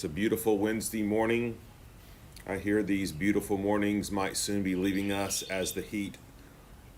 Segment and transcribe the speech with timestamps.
[0.00, 1.58] It's a beautiful Wednesday morning.
[2.46, 6.16] I hear these beautiful mornings might soon be leaving us as the heat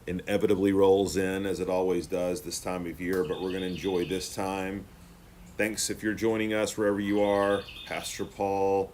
[0.07, 3.67] inevitably rolls in, as it always does this time of year, but we're going to
[3.67, 4.85] enjoy this time.
[5.57, 7.65] Thanks if you're joining us wherever you are.
[7.87, 8.92] Pastor Paul,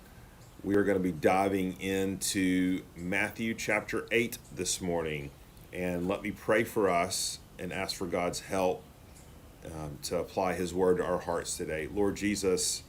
[0.64, 5.30] we are going to be diving into Matthew chapter 8 this morning.
[5.70, 8.82] And let me pray for us and ask for God's help
[9.66, 11.90] um, to apply His word to our hearts today.
[11.92, 12.84] Lord Jesus,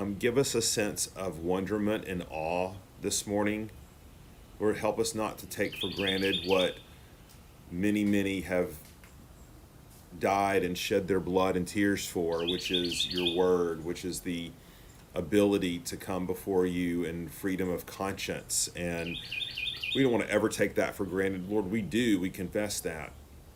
[0.00, 2.72] um, give us a sense of wonderment and awe
[3.02, 3.70] this morning.
[4.58, 6.76] Lord, help us not to take for granted what
[7.70, 8.70] many, many have
[10.18, 14.50] died and shed their blood and tears for, which is your word, which is the
[15.14, 18.70] ability to come before you in freedom of conscience.
[18.74, 19.18] And
[19.94, 21.50] we don't want to ever take that for granted.
[21.50, 22.18] Lord, we do.
[22.18, 23.12] We confess that.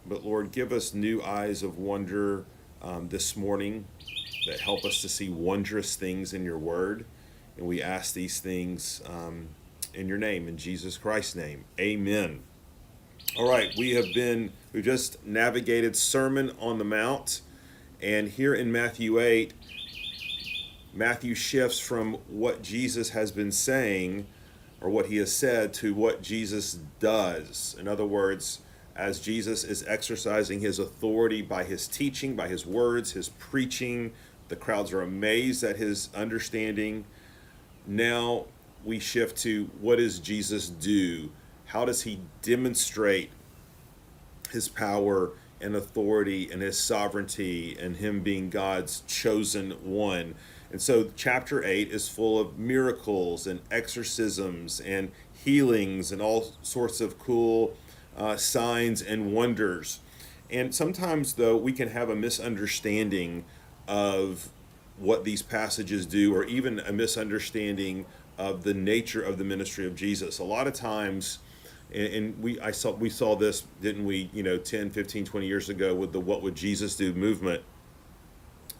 [0.07, 2.45] But Lord, give us new eyes of wonder
[2.83, 3.87] um, this morning
[4.47, 7.05] that help us to see wondrous things in your word.
[7.57, 9.49] And we ask these things um,
[9.93, 11.65] in your name, in Jesus Christ's name.
[11.79, 12.43] Amen.
[13.37, 17.41] All right, we have been, we just navigated Sermon on the Mount.
[18.01, 19.53] And here in Matthew 8,
[20.93, 24.27] Matthew shifts from what Jesus has been saying
[24.81, 27.75] or what he has said to what Jesus does.
[27.79, 28.61] In other words,
[28.95, 34.13] as Jesus is exercising his authority by his teaching, by his words, his preaching,
[34.49, 37.05] the crowds are amazed at his understanding.
[37.87, 38.47] Now
[38.85, 41.31] we shift to what does Jesus do?
[41.67, 43.31] How does he demonstrate
[44.51, 50.35] his power and authority and his sovereignty and him being God's chosen one?
[50.71, 55.13] And so, chapter 8 is full of miracles and exorcisms and
[55.45, 57.77] healings and all sorts of cool
[58.17, 60.01] uh, signs and wonders.
[60.51, 63.45] And sometimes, though, we can have a misunderstanding
[63.89, 64.49] of
[64.99, 68.07] what these passages do, or even a misunderstanding
[68.39, 70.39] of the nature of the ministry of Jesus.
[70.39, 71.39] A lot of times,
[71.93, 75.69] and, we I saw we saw this didn't we you know 10 15 20 years
[75.69, 77.63] ago with the what would jesus do movement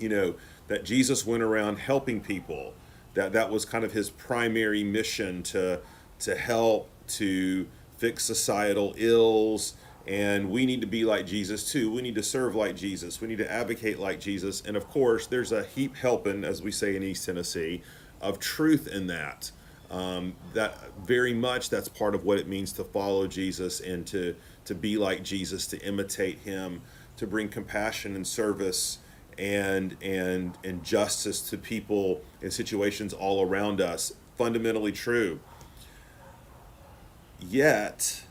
[0.01, 0.35] you know
[0.67, 2.75] that jesus went around helping people
[3.13, 5.81] that that was kind of his primary mission to
[6.19, 9.75] to help to fix societal ills
[10.07, 11.91] and we need to be like Jesus too.
[11.91, 13.21] We need to serve like Jesus.
[13.21, 14.63] We need to advocate like Jesus.
[14.67, 17.83] And of course, there's a heap helping, as we say in East Tennessee,
[18.21, 19.51] of truth in that.
[19.91, 20.77] Um, that
[21.07, 24.35] very much that's part of what it means to follow Jesus and to
[24.65, 26.83] to be like Jesus, to imitate Him,
[27.17, 28.99] to bring compassion and service
[29.39, 34.15] and and and justice to people in situations all around us.
[34.37, 35.41] Fundamentally true.
[37.41, 38.25] Yet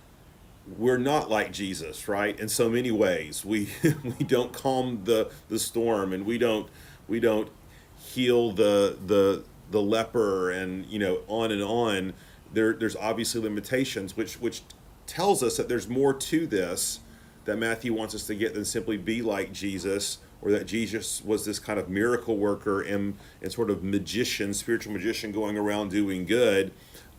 [0.66, 2.40] we're not like Jesus, right?
[2.40, 3.70] In so many ways, we
[4.04, 6.70] we don't calm the the storm, and we don't
[7.08, 7.50] we don't
[7.98, 12.14] heal the the the leper, and you know on and on.
[12.54, 14.62] There there's obviously limitations, which which
[15.06, 17.00] tells us that there's more to this
[17.46, 21.44] that Matthew wants us to get than simply be like Jesus, or that Jesus was
[21.44, 26.26] this kind of miracle worker and and sort of magician, spiritual magician, going around doing
[26.26, 26.72] good.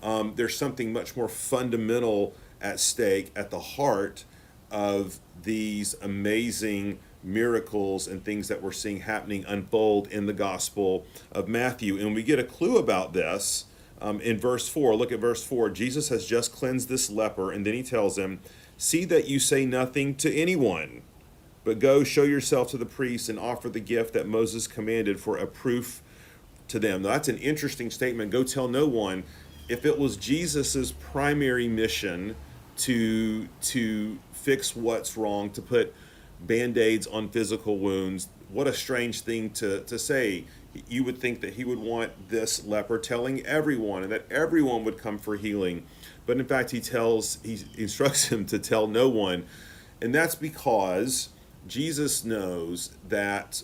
[0.02, 2.34] Um, there's something much more fundamental
[2.64, 4.24] at stake at the heart
[4.70, 11.46] of these amazing miracles and things that we're seeing happening unfold in the Gospel of
[11.46, 11.98] Matthew.
[11.98, 13.66] And we get a clue about this
[14.00, 14.96] um, in verse 4.
[14.96, 15.70] Look at verse 4.
[15.70, 18.40] Jesus has just cleansed this leper, and then he tells him,
[18.76, 21.02] See that you say nothing to anyone,
[21.62, 25.36] but go show yourself to the priest and offer the gift that Moses commanded for
[25.36, 26.02] a proof
[26.68, 27.02] to them.
[27.02, 28.30] Now, that's an interesting statement.
[28.30, 29.22] Go tell no one.
[29.68, 32.36] If it was Jesus's primary mission,
[32.78, 35.94] to to fix what's wrong, to put
[36.40, 38.28] band-aids on physical wounds.
[38.50, 40.44] What a strange thing to, to say.
[40.88, 44.98] You would think that he would want this leper telling everyone and that everyone would
[44.98, 45.84] come for healing.
[46.26, 49.46] But in fact, he tells, he instructs him to tell no one.
[50.02, 51.30] And that's because
[51.66, 53.62] Jesus knows that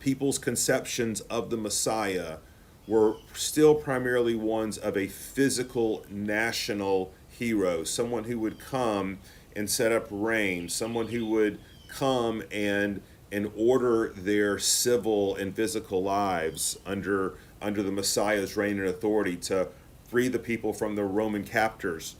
[0.00, 2.38] people's conceptions of the Messiah
[2.86, 9.18] were still primarily ones of a physical national hero, someone who would come
[9.54, 11.58] and set up reign, someone who would
[11.88, 13.02] come and
[13.32, 19.68] and order their civil and physical lives under under the Messiah's reign and authority to
[20.08, 22.14] free the people from the Roman captors.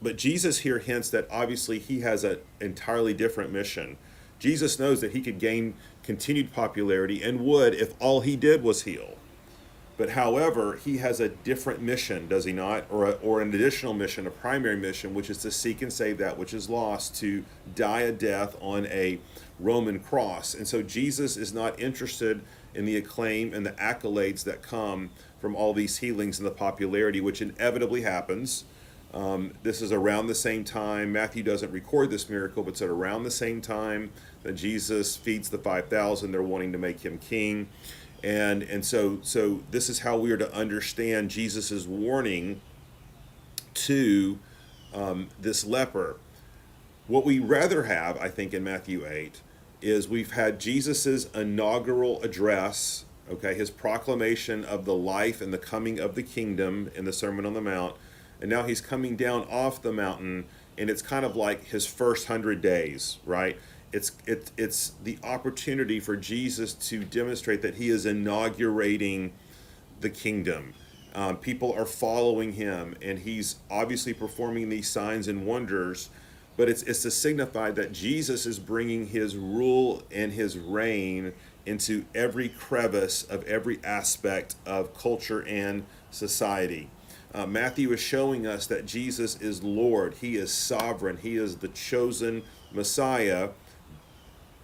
[0.00, 3.96] But Jesus here hints that obviously he has an entirely different mission.
[4.38, 8.82] Jesus knows that he could gain continued popularity and would if all he did was
[8.82, 9.16] heal.
[9.98, 12.84] But however, he has a different mission, does he not?
[12.88, 16.18] Or, a, or an additional mission, a primary mission, which is to seek and save
[16.18, 19.18] that which is lost, to die a death on a
[19.58, 20.54] Roman cross.
[20.54, 22.42] And so Jesus is not interested
[22.74, 25.10] in the acclaim and the accolades that come
[25.40, 28.64] from all these healings and the popularity, which inevitably happens.
[29.12, 31.10] Um, this is around the same time.
[31.12, 34.12] Matthew doesn't record this miracle, but it's at around the same time
[34.44, 36.30] that Jesus feeds the 5,000.
[36.30, 37.68] They're wanting to make him king.
[38.22, 42.60] And, and so, so this is how we are to understand Jesus' warning
[43.74, 44.38] to
[44.92, 46.16] um, this leper.
[47.06, 49.40] What we rather have, I think, in Matthew 8
[49.80, 56.00] is we've had Jesus's inaugural address, okay, his proclamation of the life and the coming
[56.00, 57.96] of the kingdom in the Sermon on the Mount,
[58.40, 62.26] and now he's coming down off the mountain, and it's kind of like his first
[62.26, 63.58] hundred days, right?
[63.92, 69.32] It's it's it's the opportunity for Jesus to demonstrate that he is inaugurating
[70.00, 70.74] the kingdom.
[71.14, 76.10] Um, people are following him, and he's obviously performing these signs and wonders
[76.58, 81.32] but it's, it's to signify that Jesus is bringing his rule and his reign
[81.64, 86.90] into every crevice of every aspect of culture and society.
[87.32, 91.68] Uh, Matthew is showing us that Jesus is Lord, he is sovereign, he is the
[91.68, 92.42] chosen
[92.72, 93.50] Messiah,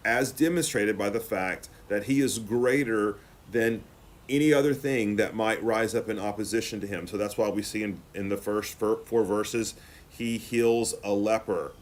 [0.05, 3.17] as demonstrated by the fact that he is greater
[3.51, 3.83] than
[4.29, 7.06] any other thing that might rise up in opposition to him.
[7.06, 9.75] So that's why we see in, in the first four verses,
[10.09, 11.73] he heals a leper.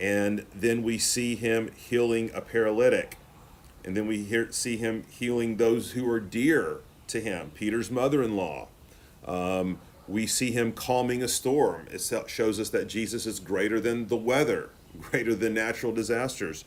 [0.00, 3.16] And then we see him healing a paralytic.
[3.84, 8.68] And then we hear, see him healing those who are dear to him peter's mother-in-law.
[9.26, 11.86] Um, we see him calming a storm.
[11.90, 14.70] It shows us that jesus is greater than the weather
[15.00, 16.64] greater than natural disasters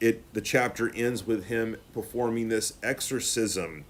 [0.00, 3.84] it the chapter ends with him performing this exorcism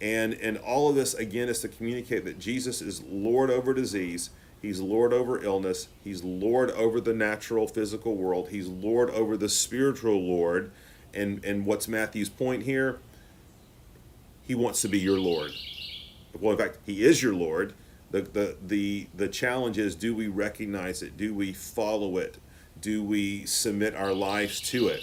[0.00, 4.30] and and all of this again is to communicate that jesus is lord over disease
[4.62, 5.88] He's Lord over illness.
[6.04, 8.50] He's Lord over the natural physical world.
[8.50, 10.70] He's Lord over the spiritual Lord.
[11.12, 13.00] And, and what's Matthew's point here?
[14.42, 15.50] He wants to be your Lord.
[16.38, 17.74] Well, in fact, he is your Lord.
[18.12, 21.16] The, the, the, the challenge is do we recognize it?
[21.16, 22.38] Do we follow it?
[22.80, 25.02] Do we submit our lives to it?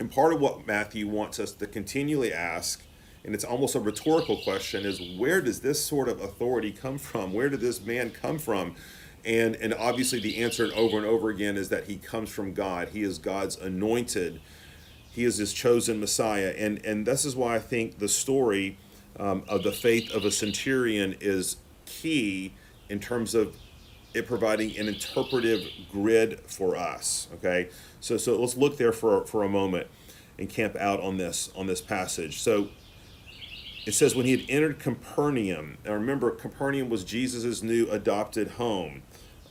[0.00, 2.82] And part of what Matthew wants us to continually ask
[3.24, 7.32] and it's almost a rhetorical question is where does this sort of authority come from?
[7.32, 8.74] Where did this man come from?
[9.24, 12.88] And and obviously the answer over and over again is that he comes from god.
[12.88, 14.40] He is god's anointed.
[15.12, 16.54] He is his chosen messiah.
[16.56, 18.78] And and this is why i think the story
[19.18, 22.54] um, of the faith of a centurion is key
[22.88, 23.54] in terms of
[24.14, 27.68] it providing an interpretive grid for us okay
[28.00, 29.86] so so let's look there for for a moment
[30.38, 32.68] and camp out on this on this passage so
[33.86, 39.02] it says when he had entered Capernaum, and remember, Capernaum was Jesus' new adopted home,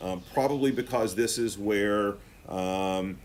[0.01, 2.15] um, probably because this is where
[2.47, 3.17] um,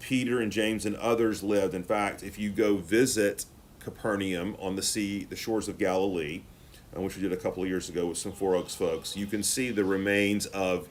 [0.00, 1.74] Peter and James and others lived.
[1.74, 3.46] In fact, if you go visit
[3.80, 6.42] Capernaum on the sea, the shores of Galilee,
[6.92, 9.42] which we did a couple of years ago with some Four Oaks folks, you can
[9.42, 10.88] see the remains of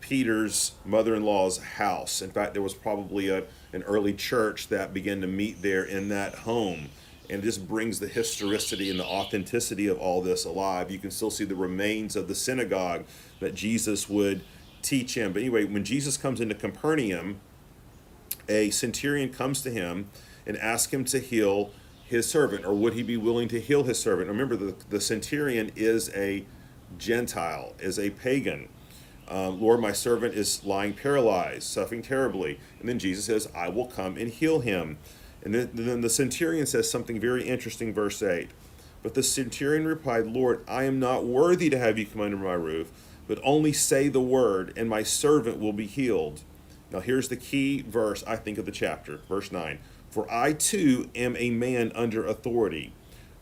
[0.00, 2.22] Peter's mother-in-law's house.
[2.22, 6.08] In fact, there was probably a, an early church that began to meet there in
[6.08, 6.88] that home
[7.28, 10.90] and just brings the historicity and the authenticity of all this alive.
[10.90, 13.04] You can still see the remains of the synagogue
[13.38, 14.42] that Jesus would
[14.82, 15.32] teach him.
[15.32, 17.40] But anyway, when Jesus comes into Capernaum,
[18.48, 20.08] a centurion comes to him
[20.46, 21.70] and asks him to heal
[22.10, 24.28] his servant, or would he be willing to heal his servant?
[24.28, 26.44] Remember, the, the centurion is a
[26.98, 28.68] Gentile, is a pagan.
[29.28, 32.58] Um, Lord, my servant is lying paralyzed, suffering terribly.
[32.80, 34.98] And then Jesus says, I will come and heal him.
[35.44, 38.48] And then, then the centurion says something very interesting, verse 8.
[39.04, 42.54] But the centurion replied, Lord, I am not worthy to have you come under my
[42.54, 42.90] roof,
[43.28, 46.42] but only say the word, and my servant will be healed.
[46.90, 49.78] Now, here's the key verse, I think, of the chapter, verse 9.
[50.10, 52.92] For I too am a man under authority,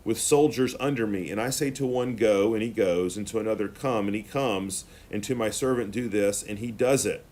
[0.04, 1.30] with soldiers under me.
[1.30, 4.22] And I say to one, Go, and he goes, and to another, Come, and he
[4.22, 7.24] comes, and to my servant, Do this, and he does it.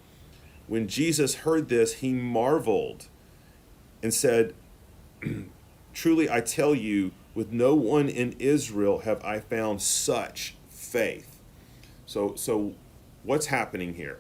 [0.67, 3.07] When Jesus heard this, he marveled
[4.03, 4.55] and said,
[5.95, 11.43] Truly I tell you, with no one in Israel have I found such faith.
[12.07, 12.75] So, so
[13.23, 14.19] what's happening here?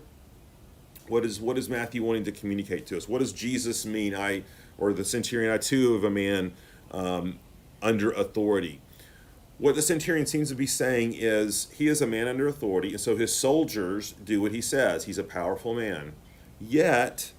[1.08, 3.08] What is what is Matthew wanting to communicate to us?
[3.08, 4.14] What does Jesus mean?
[4.14, 4.42] I
[4.78, 6.52] or the centurion, I too of a man
[6.90, 7.38] um,
[7.82, 8.80] under authority.
[9.58, 13.00] What the centurion seems to be saying is he is a man under authority, and
[13.00, 15.04] so his soldiers do what he says.
[15.04, 16.12] He's a powerful man.
[16.60, 17.32] Yet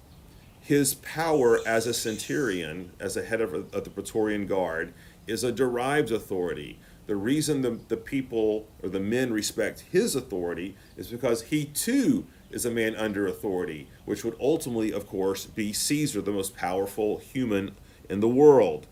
[0.60, 4.92] his power as a centurion, as a head of, of the Praetorian Guard,
[5.26, 6.78] is a derived authority.
[7.06, 12.26] The reason the, the people or the men respect his authority is because he too
[12.50, 17.18] is a man under authority, which would ultimately, of course, be Caesar, the most powerful
[17.18, 17.74] human
[18.08, 18.86] in the world.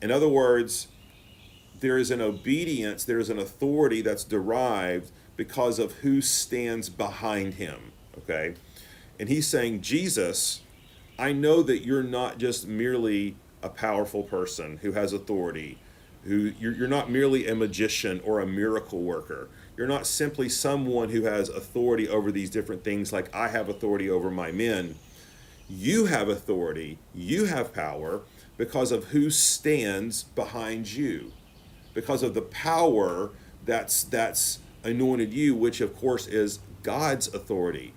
[0.00, 0.88] In other words,
[1.80, 7.54] there is an obedience, there is an authority that's derived because of who stands behind
[7.54, 7.92] him.
[8.18, 8.54] Okay?
[9.18, 10.62] And he's saying, Jesus,
[11.18, 15.78] I know that you're not just merely a powerful person who has authority,
[16.24, 19.48] who you're, you're not merely a magician or a miracle worker.
[19.76, 24.08] You're not simply someone who has authority over these different things like I have authority
[24.08, 24.96] over my men.
[25.68, 28.22] You have authority, you have power
[28.56, 31.32] because of who stands behind you.
[31.92, 33.30] Because of the power
[33.64, 37.94] that's that's anointed you, which of course is God's authority.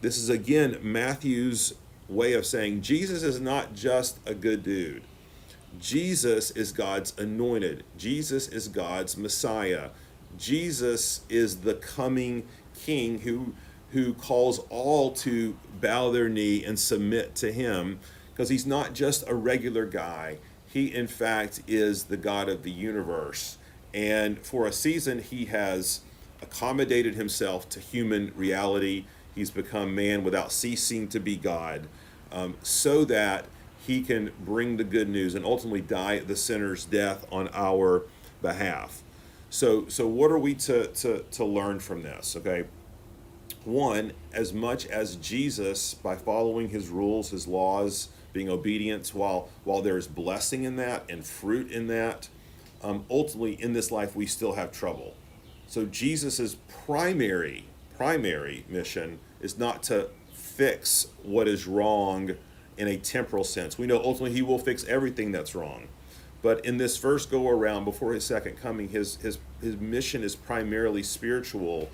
[0.00, 1.74] This is again Matthew's
[2.08, 5.02] way of saying Jesus is not just a good dude.
[5.80, 7.84] Jesus is God's anointed.
[7.96, 9.90] Jesus is God's Messiah.
[10.38, 13.54] Jesus is the coming king who
[13.90, 18.00] who calls all to bow their knee and submit to him
[18.32, 20.38] because he's not just a regular guy.
[20.66, 23.56] He in fact is the God of the universe.
[23.92, 26.00] And for a season he has
[26.42, 29.04] accommodated himself to human reality.
[29.34, 31.86] He's become man without ceasing to be God,
[32.32, 33.46] um, so that
[33.86, 38.06] he can bring the good news and ultimately die the sinner's death on our
[38.42, 39.03] behalf.
[39.54, 42.34] So, so what are we to, to, to learn from this?
[42.34, 42.64] Okay.
[43.64, 49.80] One, as much as Jesus, by following his rules, his laws, being obedient, while while
[49.80, 52.28] there's blessing in that and fruit in that,
[52.82, 55.14] um, ultimately in this life we still have trouble.
[55.68, 62.32] So Jesus's primary primary mission is not to fix what is wrong
[62.76, 63.78] in a temporal sense.
[63.78, 65.86] We know ultimately he will fix everything that's wrong.
[66.44, 70.36] But in this first go around before his second coming, his his his mission is
[70.36, 71.88] primarily spiritual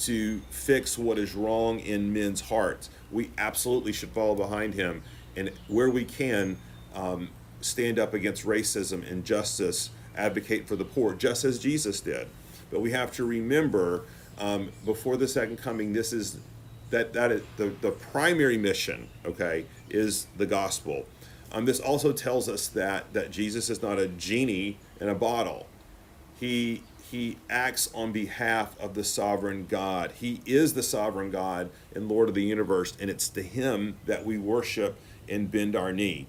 [0.00, 2.90] to fix what is wrong in men's hearts.
[3.10, 5.02] We absolutely should follow behind him
[5.36, 6.58] and where we can
[6.94, 7.30] um,
[7.62, 12.28] stand up against racism, and injustice, advocate for the poor, just as Jesus did.
[12.70, 14.04] But we have to remember
[14.36, 16.38] um, before the second coming, this is
[16.90, 21.06] that that is the, the primary mission, okay, is the gospel.
[21.54, 25.66] Um, this also tells us that that Jesus is not a genie in a bottle.
[26.38, 30.12] He he acts on behalf of the sovereign God.
[30.18, 34.26] He is the sovereign God and Lord of the universe, and it's to him that
[34.26, 36.26] we worship and bend our knee.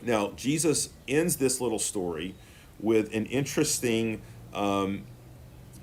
[0.00, 2.34] Now, Jesus ends this little story
[2.80, 4.22] with an interesting
[4.54, 5.04] um,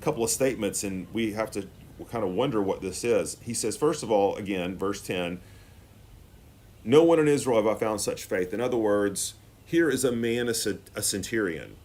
[0.00, 1.68] couple of statements, and we have to
[2.10, 3.36] kind of wonder what this is.
[3.40, 5.40] He says, first of all, again, verse 10,
[6.84, 8.52] no one in Israel have I found such faith.
[8.52, 9.34] In other words,
[9.64, 10.54] here is a man, a,
[10.94, 11.76] a centurion,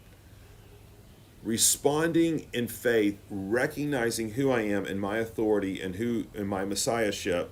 [1.44, 7.51] responding in faith, recognizing who I am and my authority and who in my messiahship,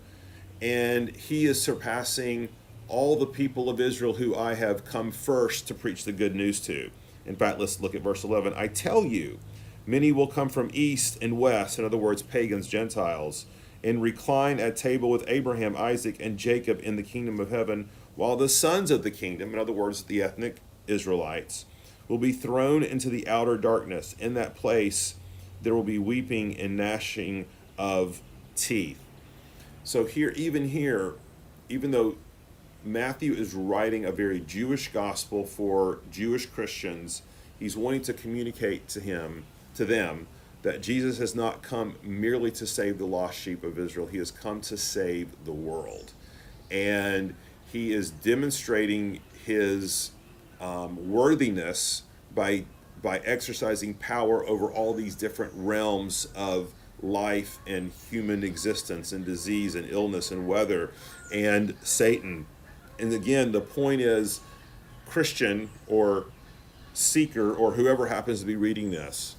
[0.61, 2.49] and he is surpassing
[2.87, 6.59] all the people of Israel who I have come first to preach the good news
[6.61, 6.91] to.
[7.25, 8.53] In fact, let's look at verse 11.
[8.55, 9.39] I tell you,
[9.85, 13.45] many will come from east and west, in other words, pagans, Gentiles,
[13.85, 18.35] and recline at table with Abraham, Isaac, and Jacob in the kingdom of heaven, while
[18.35, 21.65] the sons of the kingdom, in other words, the ethnic Israelites,
[22.07, 24.15] will be thrown into the outer darkness.
[24.19, 25.15] In that place,
[25.61, 27.45] there will be weeping and gnashing
[27.77, 28.21] of
[28.55, 28.99] teeth.
[29.83, 31.13] So, here, even here,
[31.69, 32.15] even though
[32.83, 37.23] Matthew is writing a very Jewish gospel for Jewish Christians.
[37.59, 40.27] He's wanting to communicate to him, to them,
[40.65, 44.07] that Jesus has not come merely to save the lost sheep of Israel.
[44.07, 46.13] He has come to save the world.
[46.71, 47.35] And
[47.71, 50.09] he is demonstrating his
[50.59, 52.03] um, worthiness
[52.33, 52.65] by
[53.03, 59.75] by exercising power over all these different realms of life and human existence and disease
[59.75, 60.91] and illness and weather
[61.31, 62.47] and Satan
[62.97, 64.41] and again, the point is
[65.05, 66.25] Christian or
[66.93, 69.35] seeker or whoever happens to be reading this,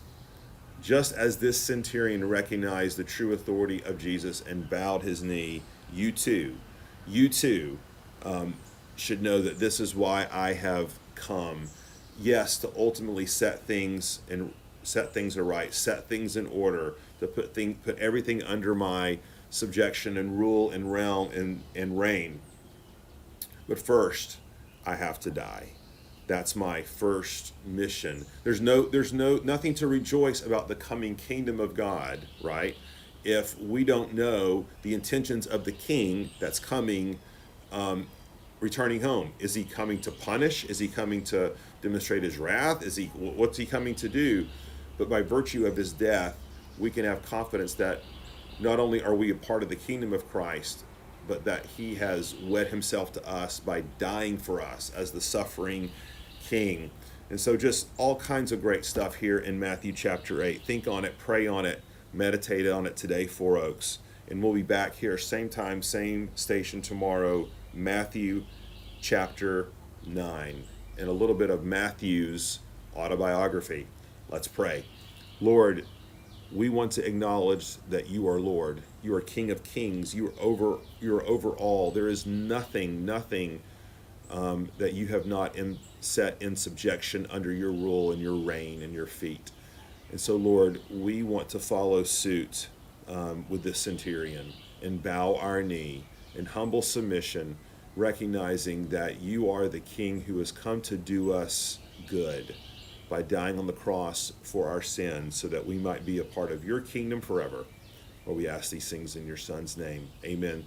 [0.87, 5.61] just as this centurion recognized the true authority of Jesus and bowed his knee,
[5.93, 6.57] you too,
[7.09, 7.77] you too
[8.25, 8.55] um,
[8.95, 11.71] should know that this is why I have come.
[12.21, 14.53] Yes, to ultimately set things and
[14.85, 19.19] set things aright, set things in order, to put thing, put everything under my
[19.51, 22.39] subjection and rule and realm and, and reign.
[23.69, 24.37] But first,
[24.87, 25.71] I have to die.
[26.27, 28.27] That's my first mission.
[28.43, 32.77] There's no there's no nothing to rejoice about the coming kingdom of God, right?
[33.23, 37.19] If we don't know the intentions of the king that's coming
[37.73, 38.07] um,
[38.61, 39.33] returning home.
[39.39, 40.65] Is he coming to punish?
[40.65, 41.53] Is he coming to
[41.83, 42.83] demonstrate his wrath?
[42.83, 44.47] Is he what's he coming to do?
[44.99, 46.37] But by virtue of his death,
[46.79, 48.03] we can have confidence that
[48.59, 50.85] not only are we a part of the kingdom of Christ,
[51.29, 55.91] but that he has wed himself to us by dying for us as the suffering
[56.49, 56.91] king.
[57.29, 60.63] And so, just all kinds of great stuff here in Matthew chapter 8.
[60.65, 63.99] Think on it, pray on it, meditate on it today, Four Oaks.
[64.29, 68.45] And we'll be back here, same time, same station tomorrow, Matthew
[69.01, 69.69] chapter
[70.07, 70.65] 9,
[70.99, 72.61] and a little bit of Matthew's
[72.97, 73.87] autobiography.
[74.29, 74.85] Let's pray.
[75.41, 75.85] Lord,
[76.53, 78.83] we want to acknowledge that you are Lord.
[79.03, 80.15] You are King of Kings.
[80.15, 80.79] You are over.
[81.01, 81.91] You are over all.
[81.91, 83.63] There is nothing, nothing
[84.31, 88.83] um, that you have not in, set in subjection under your rule and your reign
[88.83, 89.51] and your feet.
[90.11, 92.69] And so, Lord, we want to follow suit
[93.09, 94.53] um, with the centurion
[94.83, 96.05] and bow our knee
[96.35, 97.57] in humble submission,
[97.97, 102.55] recognizing that you are the King who has come to do us good
[103.09, 106.51] by dying on the cross for our sins so that we might be a part
[106.51, 107.65] of your kingdom forever.
[108.27, 110.09] Lord, we ask these things in your Son's name.
[110.25, 110.55] Amen.